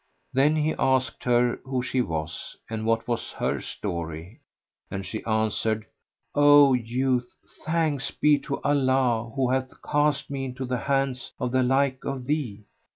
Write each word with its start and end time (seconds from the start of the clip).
[FN#106] 0.01 0.33
Then 0.33 0.55
he 0.55 0.73
asked 0.79 1.23
her 1.25 1.59
who 1.63 1.83
she 1.83 2.01
was 2.01 2.57
and 2.67 2.87
what 2.87 3.07
was 3.07 3.33
her 3.33 3.61
story, 3.61 4.39
and 4.89 5.05
she 5.05 5.23
answered, 5.25 5.85
"O 6.33 6.73
youth, 6.73 7.29
thanks 7.63 8.09
be 8.09 8.39
to 8.39 8.59
Allah 8.63 9.29
who 9.35 9.51
hath 9.51 9.79
cast 9.83 10.31
me 10.31 10.43
into 10.45 10.65
the 10.65 10.79
hands 10.79 11.33
of 11.39 11.51
the 11.51 11.61
like 11.61 12.03
of 12.03 12.25
thee! 12.25 12.63